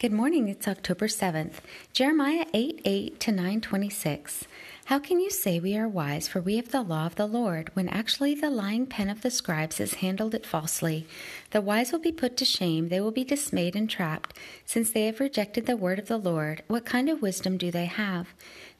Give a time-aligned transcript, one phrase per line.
[0.00, 0.48] Good morning.
[0.48, 1.56] It's October 7th.
[1.92, 4.44] Jeremiah 8 8 to 9 26.
[4.86, 7.70] How can you say we are wise, for we have the law of the Lord,
[7.74, 11.06] when actually the lying pen of the scribes has handled it falsely?
[11.50, 14.34] The wise will be put to shame, they will be dismayed and trapped,
[14.64, 16.62] since they have rejected the word of the Lord.
[16.66, 18.28] What kind of wisdom do they have?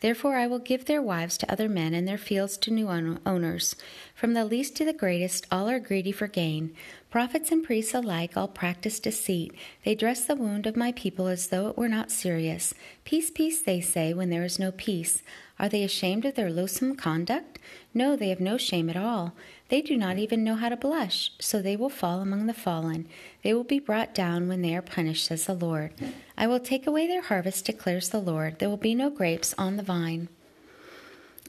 [0.01, 3.77] Therefore I will give their wives to other men, and their fields to new owners.
[4.15, 6.75] From the least to the greatest, all are greedy for gain.
[7.11, 9.53] Prophets and priests alike all practice deceit.
[9.85, 12.73] They dress the wound of my people as though it were not serious.
[13.05, 15.21] Peace, peace, they say, when there is no peace.
[15.59, 17.59] Are they ashamed of their loathsome conduct?
[17.93, 19.35] No, they have no shame at all.
[19.71, 23.09] They do not even know how to blush, so they will fall among the fallen.
[23.43, 25.93] They will be brought down when they are punished, says the Lord.
[26.39, 28.61] I will take away their harvest, declares the Lord.
[28.61, 30.29] There will be no grapes on the vine.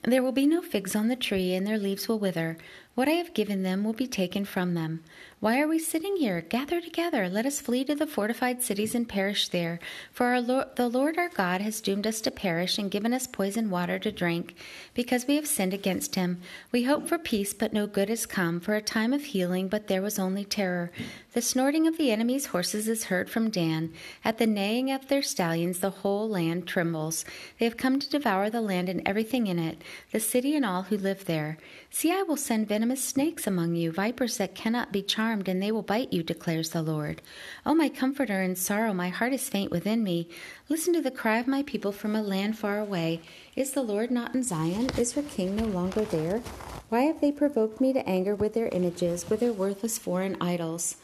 [0.03, 2.57] There will be no figs on the tree, and their leaves will wither.
[2.93, 5.01] What I have given them will be taken from them.
[5.39, 6.41] Why are we sitting here?
[6.41, 7.29] Gather together.
[7.29, 9.79] Let us flee to the fortified cities and perish there.
[10.11, 13.69] For Lord, the Lord our God has doomed us to perish and given us poison
[13.69, 14.55] water to drink,
[14.93, 16.41] because we have sinned against him.
[16.71, 19.87] We hope for peace, but no good has come, for a time of healing, but
[19.87, 20.91] there was only terror.
[21.33, 23.93] The snorting of the enemy's horses is heard from Dan.
[24.25, 27.23] At the neighing of their stallions, the whole land trembles.
[27.57, 30.83] They have come to devour the land and everything in it, the city and all
[30.83, 31.57] who live there.
[31.89, 35.71] See, I will send venomous snakes among you, vipers that cannot be charmed, and they
[35.71, 37.21] will bite you, declares the Lord.
[37.65, 40.27] O my comforter in sorrow, my heart is faint within me.
[40.69, 43.21] Listen to the cry of my people from a land far away.
[43.55, 44.89] Is the Lord not in Zion?
[44.97, 46.41] Is her king no longer there?
[46.89, 50.97] Why have they provoked me to anger with their images, with their worthless foreign idols?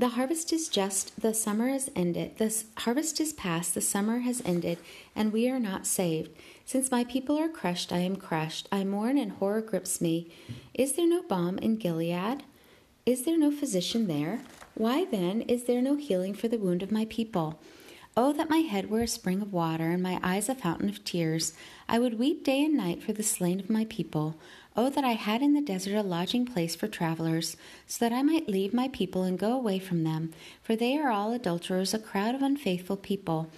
[0.00, 2.38] The harvest is just, the summer has ended.
[2.38, 4.78] The harvest is past, the summer has ended,
[5.14, 6.30] and we are not saved.
[6.64, 8.66] Since my people are crushed, I am crushed.
[8.72, 10.32] I mourn, and horror grips me.
[10.72, 12.44] Is there no balm in Gilead?
[13.04, 14.40] Is there no physician there?
[14.72, 17.60] Why then is there no healing for the wound of my people?
[18.16, 21.04] Oh, that my head were a spring of water, and my eyes a fountain of
[21.04, 21.52] tears.
[21.88, 24.36] I would weep day and night for the slain of my people.
[24.76, 27.56] Oh, that I had in the desert a lodging place for travelers,
[27.86, 30.32] so that I might leave my people and go away from them,
[30.62, 33.48] for they are all adulterers, a crowd of unfaithful people.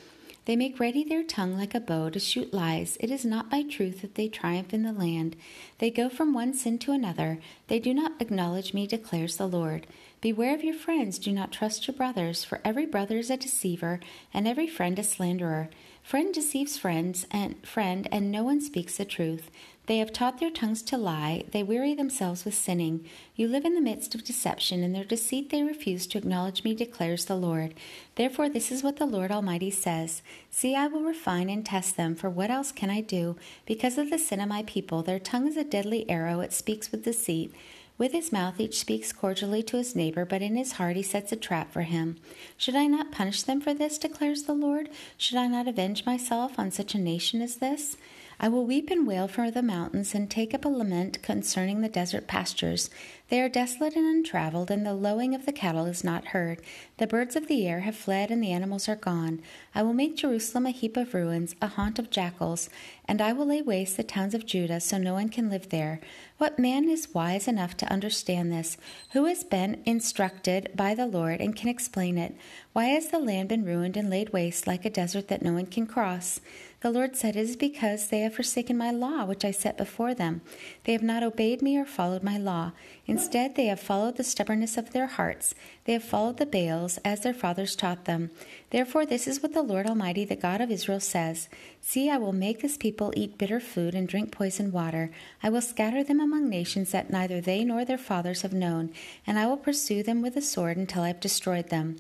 [0.45, 2.97] They make ready their tongue like a bow to shoot lies.
[2.99, 5.37] It is not by truth that they triumph in the land.
[5.79, 7.39] They go from one sin to another.
[7.69, 9.87] They do not acknowledge me, declares the Lord.
[10.23, 11.19] Beware of your friends.
[11.19, 13.99] Do not trust your brothers, for every brother is a deceiver,
[14.33, 15.69] and every friend a slanderer.
[16.05, 19.51] Friend deceives friends and friend, and no one speaks the truth.
[19.87, 23.05] They have taught their tongues to lie, they weary themselves with sinning.
[23.35, 26.73] You live in the midst of deception, in their deceit they refuse to acknowledge me,
[26.73, 27.75] declares the Lord.
[28.15, 30.23] Therefore, this is what the Lord Almighty says
[30.53, 33.35] See, I will refine and test them, for what else can I do?
[33.67, 36.93] Because of the sin of my people, their tongue is a deadly arrow, it speaks
[36.93, 37.53] with deceit.
[37.99, 41.31] With his mouth each speaks cordially to his neighbor, but in his heart he sets
[41.31, 42.17] a trap for him.
[42.57, 44.89] Should I not punish them for this, declares the Lord?
[45.17, 47.97] Should I not avenge myself on such a nation as this?
[48.45, 51.89] I will weep and wail for the mountains and take up a lament concerning the
[51.89, 52.91] desert pastures.
[53.29, 56.61] They are desolate and untraveled, and the lowing of the cattle is not heard.
[56.99, 59.43] The birds of the air have fled, and the animals are gone.
[59.77, 62.69] I will make Jerusalem a heap of ruins, a haunt of jackals,
[63.05, 66.01] and I will lay waste the towns of Judah, so no one can live there.
[66.39, 68.77] What man is wise enough to understand this?
[69.13, 72.35] Who has been instructed by the Lord and can explain it?
[72.73, 75.67] Why has the land been ruined and laid waste like a desert that no one
[75.67, 76.41] can cross?
[76.83, 80.15] The Lord said, It is because they have forsaken my law, which I set before
[80.15, 80.41] them.
[80.83, 82.73] They have not obeyed me or followed my law.
[83.07, 85.55] Instead, they have followed the stubbornness of their hearts.
[85.85, 88.33] They have followed the Baals, as their fathers taught them.
[88.71, 91.49] Therefore, this is what the Lord Almighty, the God of Israel, says
[91.81, 95.13] See, I will make this people eat bitter food and drink poisoned water.
[95.41, 98.91] I will scatter them among nations that neither they nor their fathers have known,
[99.25, 101.99] and I will pursue them with the sword until I have destroyed them.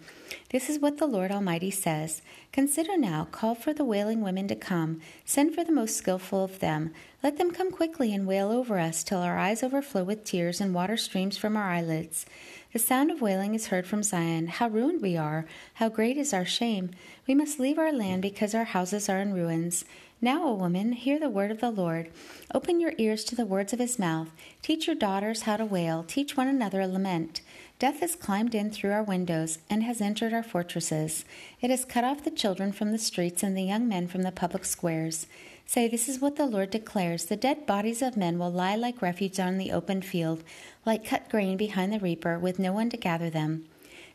[0.50, 2.22] This is what the Lord Almighty says
[2.52, 6.58] Consider now, call for the wailing women to come, send for the most skilful of
[6.58, 6.92] them.
[7.22, 10.74] Let them come quickly and wail over us till our eyes overflow with tears and
[10.74, 12.26] water streams from our eyelids.
[12.72, 14.46] The sound of wailing is heard from Zion.
[14.46, 15.46] How ruined we are!
[15.74, 16.90] How great is our shame!
[17.26, 19.84] We must leave our land because our houses are in ruins.
[20.24, 22.10] Now, O woman, hear the word of the Lord.
[22.54, 24.30] Open your ears to the words of his mouth.
[24.62, 26.04] Teach your daughters how to wail.
[26.06, 27.40] Teach one another a lament.
[27.82, 31.24] Death has climbed in through our windows and has entered our fortresses.
[31.60, 34.30] It has cut off the children from the streets and the young men from the
[34.30, 35.26] public squares.
[35.66, 39.02] Say, This is what the Lord declares The dead bodies of men will lie like
[39.02, 40.44] refuse on the open field,
[40.86, 43.64] like cut grain behind the reaper, with no one to gather them.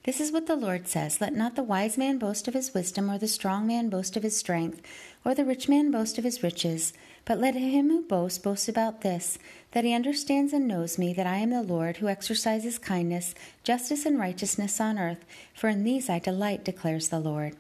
[0.08, 3.12] This is what the Lord says Let not the wise man boast of his wisdom,
[3.12, 4.82] or the strong man boast of his strength,
[5.26, 6.94] or the rich man boast of his riches.
[7.26, 9.38] But let him who boasts boast about this,
[9.74, 14.06] that he understands and knows me, that I am the Lord, who exercises kindness, justice,
[14.06, 17.58] and righteousness on earth, for in these I delight, declares the Lord.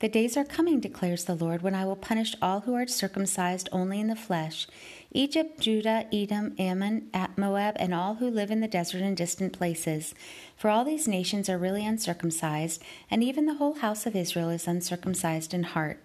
[0.00, 3.68] The days are coming, declares the Lord, when I will punish all who are circumcised
[3.70, 4.66] only in the flesh
[5.12, 10.14] Egypt, Judah, Edom, Ammon, Moab, and all who live in the desert and distant places.
[10.56, 14.66] For all these nations are really uncircumcised, and even the whole house of Israel is
[14.66, 16.02] uncircumcised in heart.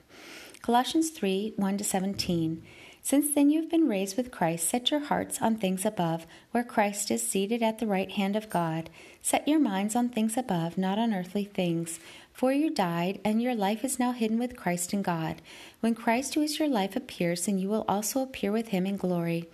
[0.62, 2.63] Colossians 3 1 17.
[3.06, 6.63] Since then you have been raised with Christ, set your hearts on things above, where
[6.63, 8.90] Christ is seated at the right hand of God.
[9.22, 12.00] Set your minds on things above, not on earthly things.
[12.34, 15.44] For you died, and your life is now hidden with Christ in God.
[15.81, 18.98] When Christ, who is your life, appears, then you will also appear with him in
[18.98, 19.48] glory.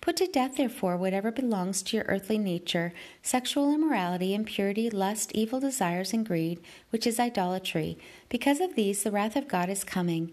[0.00, 2.92] Put to death, therefore, whatever belongs to your earthly nature
[3.22, 6.58] sexual immorality, impurity, lust, evil desires, and greed,
[6.90, 7.96] which is idolatry.
[8.28, 10.32] Because of these, the wrath of God is coming.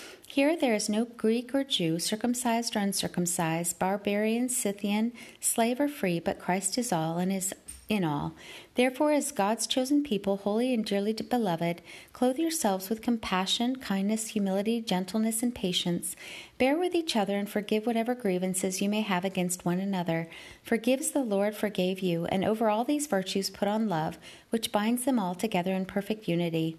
[0.31, 5.11] Here there is no Greek or Jew, circumcised or uncircumcised, barbarian, Scythian,
[5.41, 7.53] slave or free, but Christ is all and is
[7.89, 8.33] in all.
[8.75, 11.81] Therefore, as God's chosen people, holy and dearly beloved,
[12.13, 16.15] clothe yourselves with compassion, kindness, humility, gentleness, and patience.
[16.57, 20.29] Bear with each other and forgive whatever grievances you may have against one another.
[20.63, 24.17] Forgive as the Lord forgave you, and over all these virtues put on love,
[24.49, 26.77] which binds them all together in perfect unity.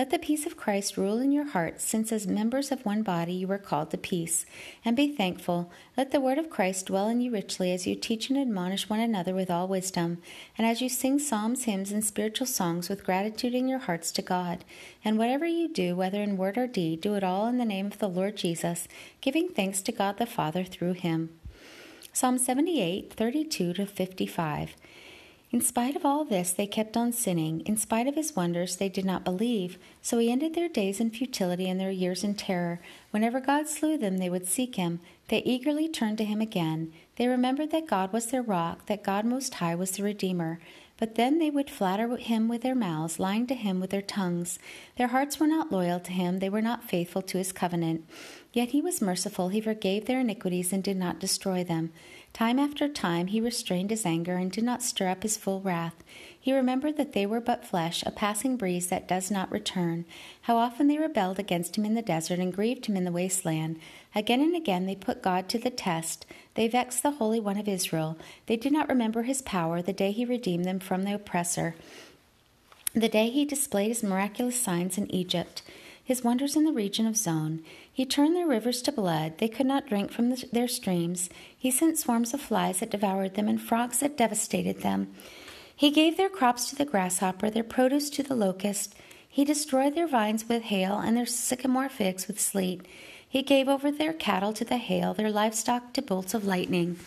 [0.00, 3.34] Let the peace of Christ rule in your hearts, since as members of one body
[3.34, 4.46] you were called to peace.
[4.82, 5.70] And be thankful.
[5.94, 9.00] Let the word of Christ dwell in you richly as you teach and admonish one
[9.00, 10.16] another with all wisdom,
[10.56, 14.22] and as you sing psalms, hymns, and spiritual songs with gratitude in your hearts to
[14.22, 14.64] God.
[15.04, 17.84] And whatever you do, whether in word or deed, do it all in the name
[17.84, 18.88] of the Lord Jesus,
[19.20, 21.28] giving thanks to God the Father through him.
[22.14, 24.76] Psalm 78, 32 to 55.
[25.52, 27.62] In spite of all this, they kept on sinning.
[27.62, 29.78] In spite of his wonders, they did not believe.
[30.00, 32.80] So he ended their days in futility and their years in terror.
[33.10, 35.00] Whenever God slew them, they would seek him.
[35.26, 36.92] They eagerly turned to him again.
[37.16, 40.60] They remembered that God was their rock, that God Most High was the Redeemer.
[41.00, 44.58] But then they would flatter him with their mouths, lying to him with their tongues.
[44.98, 48.06] Their hearts were not loyal to him, they were not faithful to his covenant.
[48.52, 51.90] Yet he was merciful, he forgave their iniquities and did not destroy them.
[52.32, 56.02] Time after time he restrained his anger and did not stir up his full wrath.
[56.38, 60.06] He remembered that they were but flesh, a passing breeze that does not return.
[60.42, 63.78] How often they rebelled against him in the desert and grieved him in the wasteland.
[64.14, 66.24] Again and again they put God to the test.
[66.54, 68.16] They vexed the Holy One of Israel.
[68.46, 71.74] They did not remember his power, the day he redeemed them from the oppressor,
[72.94, 75.62] the day he displayed his miraculous signs in Egypt
[76.02, 77.62] his wonders in the region of Zoan.
[77.92, 79.38] He turned their rivers to blood.
[79.38, 81.30] They could not drink from the, their streams.
[81.56, 85.12] He sent swarms of flies that devoured them and frogs that devastated them.
[85.74, 88.94] He gave their crops to the grasshopper, their produce to the locust.
[89.28, 92.82] He destroyed their vines with hail and their sycamore figs with sleet.
[93.26, 96.98] He gave over their cattle to the hail, their livestock to bolts of lightning.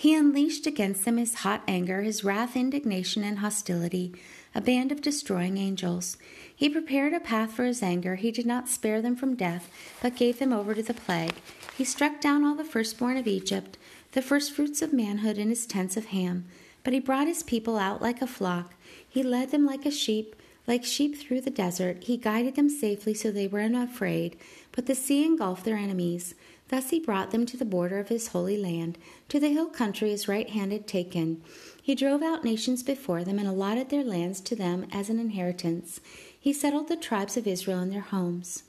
[0.00, 4.14] He unleashed against them his hot anger, his wrath, indignation, and hostility,
[4.54, 6.16] a band of destroying angels.
[6.54, 8.14] He prepared a path for his anger.
[8.14, 9.68] He did not spare them from death,
[10.00, 11.34] but gave them over to the plague.
[11.76, 13.76] He struck down all the firstborn of Egypt,
[14.12, 16.44] the firstfruits of manhood in his tents of Ham.
[16.84, 18.74] But he brought his people out like a flock.
[19.08, 20.36] He led them like a sheep,
[20.68, 22.04] like sheep through the desert.
[22.04, 24.36] He guided them safely so they were not afraid.
[24.70, 26.34] But the sea engulfed their enemies.
[26.68, 28.98] Thus he brought them to the border of his holy land,
[29.30, 31.42] to the hill country his right hand had taken.
[31.82, 36.00] He drove out nations before them and allotted their lands to them as an inheritance.
[36.38, 38.64] He settled the tribes of Israel in their homes.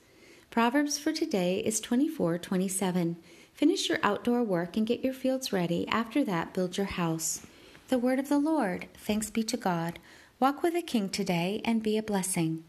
[0.49, 3.17] Proverbs for today is 24:27.
[3.53, 5.85] Finish your outdoor work and get your fields ready.
[5.89, 7.45] After that, build your house.
[7.89, 8.87] The word of the Lord.
[8.95, 9.99] Thanks be to God.
[10.41, 12.63] Walk with the King today and be a blessing.